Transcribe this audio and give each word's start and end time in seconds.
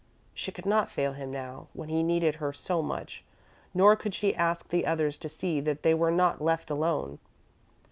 She 0.33 0.51
could 0.51 0.65
not 0.65 0.89
fail 0.89 1.13
him 1.13 1.29
now, 1.29 1.67
when 1.73 1.89
he 1.89 2.01
needed 2.01 2.37
her 2.37 2.51
so 2.53 2.81
much, 2.81 3.23
nor 3.71 3.95
could 3.95 4.15
she 4.15 4.33
ask 4.35 4.67
the 4.69 4.83
others 4.87 5.15
to 5.19 5.29
see 5.29 5.59
that 5.61 5.83
they 5.83 5.93
were 5.93 6.09
not 6.09 6.41
left 6.41 6.71
alone. 6.71 7.19